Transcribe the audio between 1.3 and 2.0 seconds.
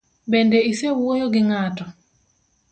gi ng'ato?